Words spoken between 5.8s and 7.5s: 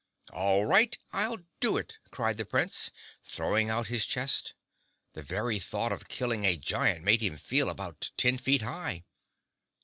of killing a giant made him